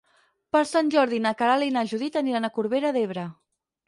Per 0.55 0.59
Sant 0.69 0.87
Jordi 0.95 1.19
na 1.25 1.33
Queralt 1.41 1.67
i 1.67 1.73
na 1.75 1.83
Judit 1.91 2.17
aniran 2.23 2.47
a 2.47 2.51
Corbera 2.57 2.93
d'Ebre. 2.97 3.27